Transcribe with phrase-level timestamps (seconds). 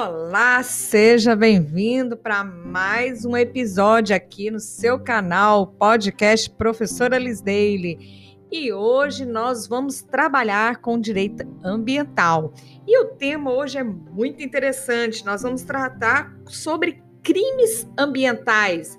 [0.00, 8.38] Olá, seja bem-vindo para mais um episódio aqui no seu canal podcast Professora Liz Daily.
[8.48, 12.54] E hoje nós vamos trabalhar com direito ambiental.
[12.86, 15.26] E o tema hoje é muito interessante.
[15.26, 18.96] Nós vamos tratar sobre crimes ambientais.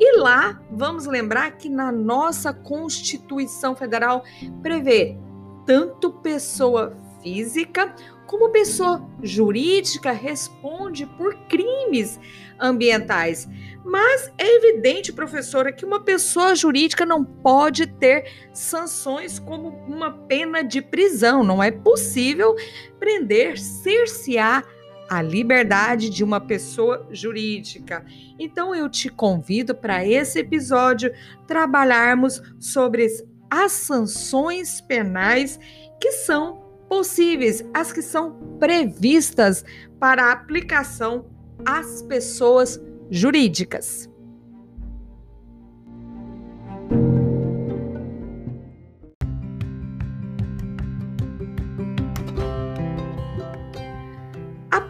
[0.00, 4.24] E lá vamos lembrar que na nossa Constituição Federal
[4.60, 5.16] prevê
[5.64, 7.94] tanto pessoa física
[8.30, 12.20] como pessoa jurídica responde por crimes
[12.60, 13.48] ambientais.
[13.84, 20.62] Mas é evidente, professora, que uma pessoa jurídica não pode ter sanções como uma pena
[20.62, 21.42] de prisão.
[21.42, 22.54] Não é possível
[23.00, 24.64] prender, cercear
[25.08, 28.06] a liberdade de uma pessoa jurídica.
[28.38, 31.12] Então eu te convido para esse episódio
[31.48, 33.08] trabalharmos sobre
[33.50, 35.58] as sanções penais
[36.00, 39.64] que são possíveis, as que são previstas
[40.00, 41.24] para aplicação
[41.64, 44.09] às pessoas jurídicas.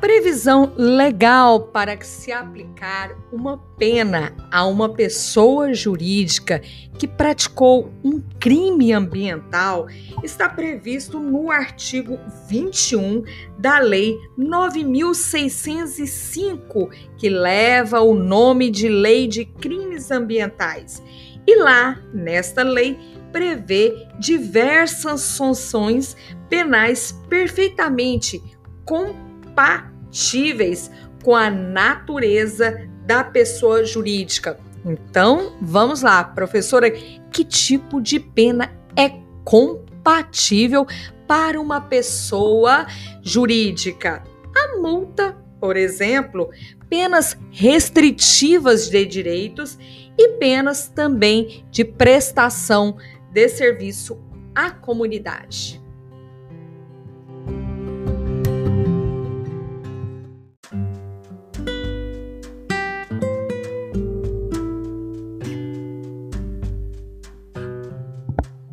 [0.01, 6.63] Previsão legal para que se aplicar uma pena a uma pessoa jurídica
[6.99, 9.87] que praticou um crime ambiental
[10.25, 13.23] está previsto no artigo 21
[13.59, 21.03] da Lei 9605, que leva o nome de Lei de Crimes Ambientais.
[21.47, 22.99] E lá, nesta lei,
[23.33, 26.17] prevê diversas sanções
[26.49, 28.43] penais perfeitamente
[28.85, 30.91] compatíveis compatíveis
[31.23, 34.59] com a natureza da pessoa jurídica.
[34.85, 39.11] Então, vamos lá, professora, que tipo de pena é
[39.45, 40.87] compatível
[41.27, 42.87] para uma pessoa
[43.23, 44.25] jurídica?
[44.57, 46.51] A multa, por exemplo,
[46.89, 49.79] penas restritivas de direitos
[50.19, 52.97] e penas também de prestação
[53.31, 54.19] de serviço
[54.55, 55.80] à comunidade.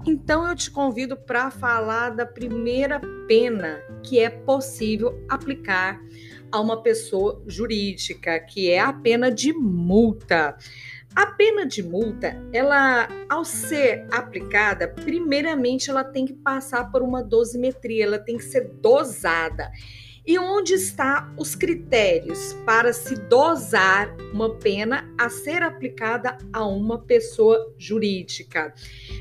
[0.07, 6.00] Então eu te convido para falar da primeira pena que é possível aplicar
[6.50, 10.56] a uma pessoa jurídica, que é a pena de multa.
[11.13, 17.22] A pena de multa, ela, ao ser aplicada, primeiramente ela tem que passar por uma
[17.22, 19.69] dosimetria, ela tem que ser dosada.
[20.27, 26.99] E onde estão os critérios para se dosar uma pena a ser aplicada a uma
[26.99, 28.73] pessoa jurídica?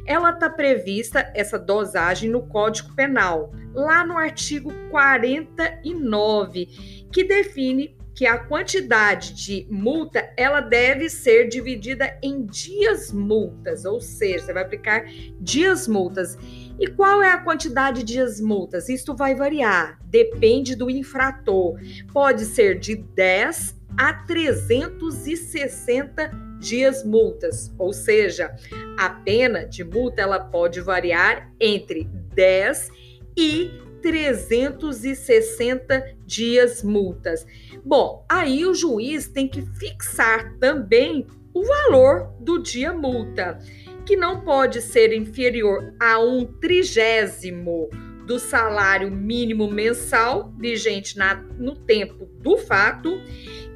[0.05, 6.67] Ela está prevista, essa dosagem, no Código Penal, lá no artigo 49,
[7.12, 14.00] que define que a quantidade de multa ela deve ser dividida em dias multas, ou
[14.00, 15.04] seja, você vai aplicar
[15.38, 16.38] dias multas.
[16.81, 18.88] E qual é a quantidade de dias multas?
[18.88, 21.78] Isto vai variar, depende do infrator.
[22.10, 28.50] Pode ser de 10 a 360 dias multas, ou seja,
[28.99, 32.88] a pena de multa ela pode variar entre 10
[33.37, 33.71] e
[34.06, 37.44] 360 dias multas.
[37.84, 43.59] Bom, aí o juiz tem que fixar também o valor do dia multa
[44.05, 47.91] que não pode ser inferior a um trigésimo
[48.25, 53.21] do salário mínimo mensal vigente na, no tempo do fato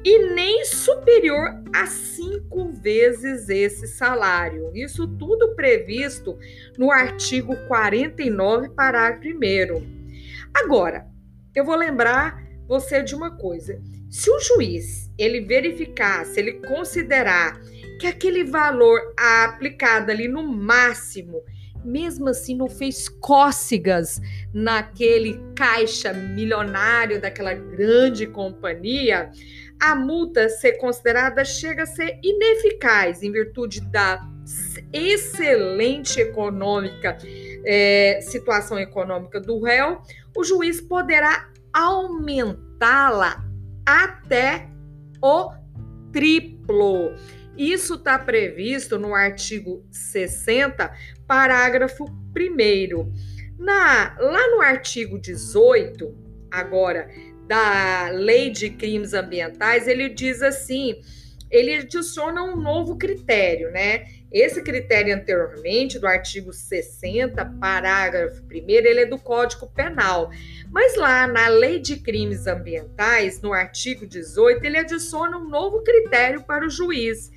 [0.01, 4.71] e nem superior a cinco vezes esse salário.
[4.73, 6.37] Isso tudo previsto
[6.77, 10.00] no artigo 49, parágrafo 1.
[10.53, 11.07] Agora,
[11.55, 13.81] eu vou lembrar você de uma coisa.
[14.09, 17.59] Se o juiz ele verificar, se ele considerar
[17.99, 21.43] que aquele valor aplicado ali no máximo,
[21.83, 24.21] mesmo assim não fez cócegas
[24.53, 29.31] naquele caixa milionário daquela grande companhia,
[29.79, 34.21] a multa ser considerada chega a ser ineficaz em virtude da
[34.93, 37.17] excelente econômica
[37.65, 40.01] é, situação econômica do réu,
[40.35, 43.43] o juiz poderá aumentá-la
[43.85, 44.69] até
[45.21, 45.51] o
[46.11, 47.13] triplo.
[47.57, 50.91] Isso está previsto no artigo 60,
[51.27, 53.31] parágrafo 1.
[53.57, 56.15] Na, lá no artigo 18,
[56.49, 57.09] agora,
[57.47, 60.99] da Lei de Crimes Ambientais, ele diz assim:
[61.51, 64.05] ele adiciona um novo critério, né?
[64.31, 70.31] Esse critério anteriormente do artigo 60, parágrafo 1 ele é do Código Penal.
[70.71, 76.43] Mas lá na Lei de Crimes Ambientais, no artigo 18, ele adiciona um novo critério
[76.43, 77.31] para o juiz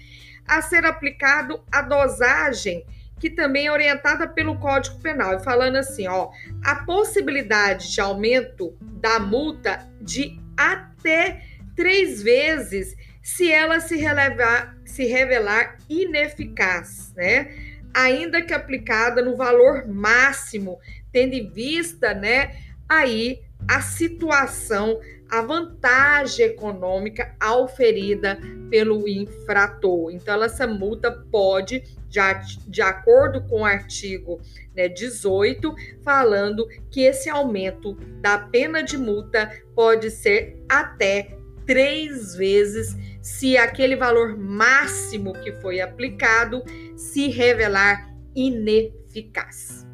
[0.46, 2.84] a ser aplicado a dosagem
[3.18, 6.30] que também é orientada pelo Código Penal, e falando assim, ó,
[6.62, 11.42] a possibilidade de aumento da multa de até
[11.74, 17.54] três vezes se ela se, relevar, se revelar ineficaz, né?
[17.92, 20.78] Ainda que aplicada no valor máximo,
[21.12, 22.56] tendo em vista, né,
[22.88, 25.00] aí a situação,
[25.30, 28.38] a vantagem econômica auferida
[28.70, 30.10] pelo infrator.
[30.10, 32.32] Então, essa multa pode, já
[32.66, 34.40] de acordo com o artigo
[34.76, 41.36] né, 18, falando que esse aumento da pena de multa pode ser até
[41.66, 46.62] três vezes se aquele valor máximo que foi aplicado
[46.96, 49.86] se revelar ineficaz.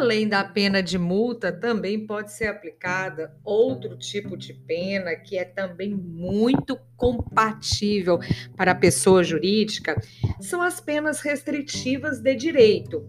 [0.00, 5.44] Além da pena de multa, também pode ser aplicada outro tipo de pena que é
[5.44, 8.18] também muito compatível
[8.56, 10.00] para a pessoa jurídica,
[10.40, 13.06] são as penas restritivas de direito.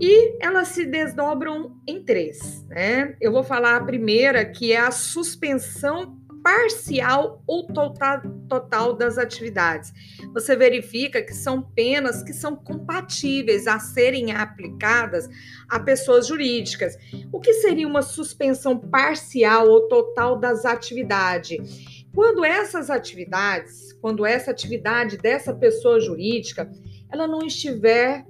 [0.00, 3.16] E elas se desdobram em três, né?
[3.20, 9.92] Eu vou falar a primeira, que é a suspensão parcial ou total, total das atividades.
[10.32, 15.28] Você verifica que são penas que são compatíveis a serem aplicadas
[15.68, 16.96] a pessoas jurídicas.
[17.32, 22.02] O que seria uma suspensão parcial ou total das atividades?
[22.14, 26.70] Quando essas atividades, quando essa atividade dessa pessoa jurídica,
[27.10, 28.26] ela não estiver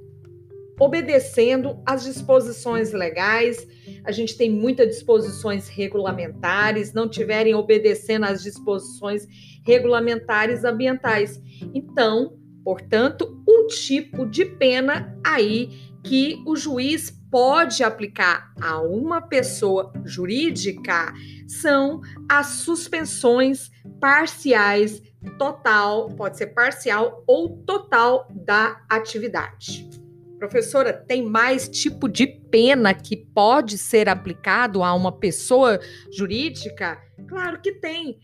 [0.78, 3.66] obedecendo às disposições legais.
[4.04, 9.26] A gente tem muitas disposições regulamentares, não tiverem obedecendo às disposições
[9.64, 11.40] regulamentares ambientais.
[11.74, 15.68] Então, portanto, um tipo de pena aí
[16.02, 21.14] que o juiz pode aplicar a uma pessoa jurídica
[21.46, 25.00] são as suspensões parciais
[25.38, 30.01] total, pode ser parcial ou total da atividade.
[30.42, 35.78] Professora, tem mais tipo de pena que pode ser aplicado a uma pessoa
[36.10, 36.98] jurídica?
[37.28, 38.18] Claro que tem.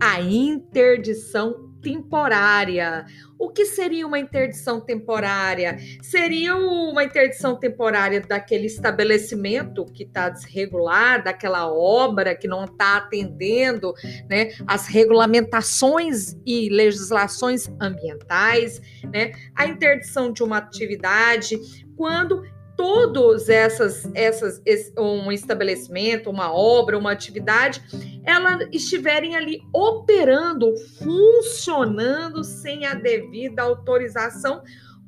[0.00, 3.04] A interdição temporária.
[3.38, 5.76] O que seria uma interdição temporária?
[6.02, 13.92] Seria uma interdição temporária daquele estabelecimento que está desregular, daquela obra que não está atendendo
[14.30, 18.80] né, as regulamentações e legislações ambientais,
[19.12, 19.32] né?
[19.54, 21.58] A interdição de uma atividade
[21.96, 22.42] quando
[22.76, 24.62] todos essas, essas,
[24.98, 27.82] um estabelecimento, uma obra, uma atividade,
[28.24, 34.62] ela estiverem ali operando, funcionando sem a devida autorização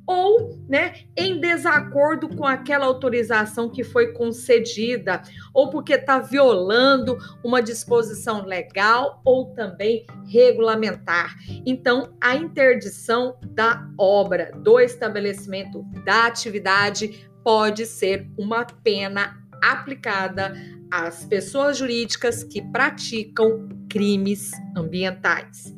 [0.07, 5.21] ou, né, em desacordo com aquela autorização que foi concedida,
[5.53, 11.35] ou porque está violando uma disposição legal ou também regulamentar.
[11.65, 20.53] Então, a interdição da obra, do estabelecimento, da atividade pode ser uma pena aplicada
[20.91, 25.73] às pessoas jurídicas que praticam crimes ambientais.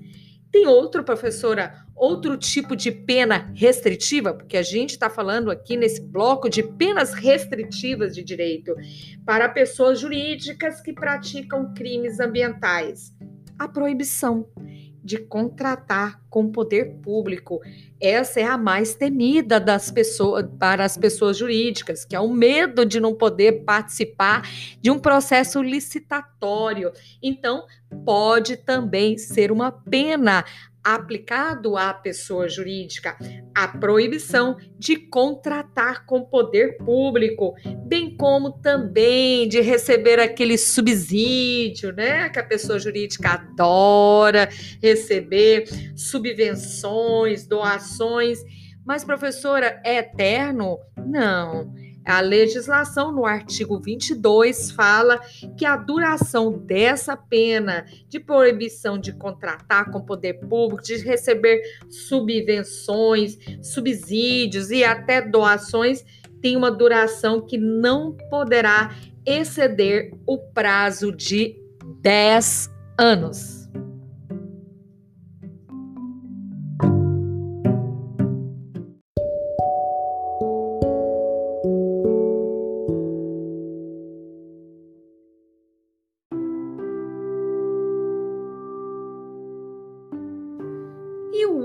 [0.51, 6.01] Tem outro, professora, outro tipo de pena restritiva, porque a gente está falando aqui nesse
[6.01, 8.73] bloco de penas restritivas de direito
[9.23, 13.15] para pessoas jurídicas que praticam crimes ambientais.
[13.59, 14.49] A proibição
[15.09, 17.59] de contratar com poder público.
[17.99, 22.85] Essa é a mais temida das pessoas para as pessoas jurídicas, que é o medo
[22.85, 24.47] de não poder participar
[24.79, 26.91] de um processo licitatório.
[27.23, 27.65] Então,
[28.05, 30.45] pode também ser uma pena
[30.83, 33.17] aplicado à pessoa jurídica
[33.53, 37.53] a proibição de contratar com poder público,
[37.85, 44.49] bem como também de receber aquele subsídio, né, que a pessoa jurídica adora
[44.81, 48.39] receber, subvenções, doações.
[48.85, 50.79] Mas professora, é eterno?
[50.97, 51.73] Não.
[52.09, 55.19] A legislação, no artigo 22, fala
[55.55, 63.37] que a duração dessa pena de proibição de contratar com poder público, de receber subvenções,
[63.61, 66.03] subsídios e até doações,
[66.41, 71.55] tem uma duração que não poderá exceder o prazo de
[72.01, 73.58] 10 anos.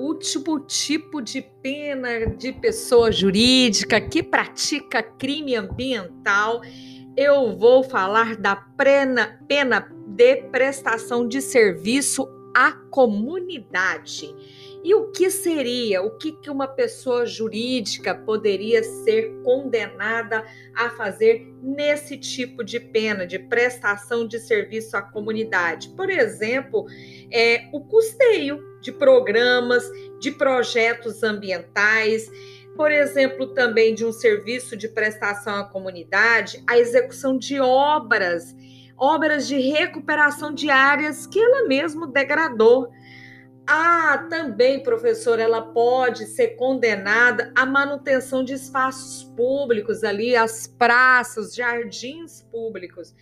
[0.04, 6.60] Último tipo de pena de pessoa jurídica que pratica crime ambiental,
[7.16, 14.34] eu vou falar da pena, pena de prestação de serviço à comunidade.
[14.84, 20.44] E o que seria, o que, que uma pessoa jurídica poderia ser condenada
[20.74, 25.88] a fazer nesse tipo de pena, de prestação de serviço à comunidade?
[25.96, 26.84] Por exemplo,
[27.32, 32.30] é, o custeio de programas, de projetos ambientais,
[32.76, 38.54] por exemplo, também de um serviço de prestação à comunidade, a execução de obras,
[38.98, 42.90] obras de recuperação de áreas que ela mesma degradou
[43.66, 51.54] ah, também, professor, ela pode ser condenada à manutenção de espaços públicos ali, as praças,
[51.54, 53.14] jardins públicos.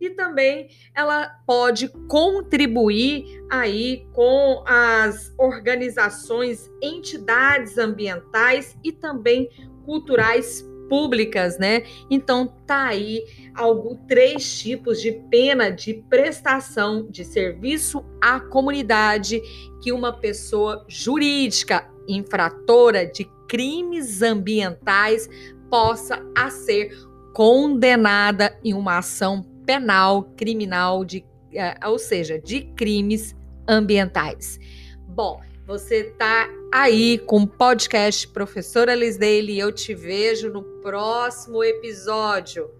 [0.00, 9.48] E também ela pode contribuir aí com as organizações, entidades ambientais e também
[9.84, 11.82] culturais públicas, né?
[12.10, 13.24] Então tá aí
[13.54, 19.40] algo três tipos de pena de prestação de serviço à comunidade
[19.82, 25.28] que uma pessoa jurídica infratora de crimes ambientais
[25.70, 26.90] possa a ser
[27.34, 31.22] condenada em uma ação penal criminal de,
[31.52, 33.36] eh, ou seja, de crimes
[33.68, 34.58] ambientais.
[35.06, 41.62] Bom, você tá aí com o podcast Professora Lisdale e eu te vejo no próximo
[41.62, 42.70] episódio.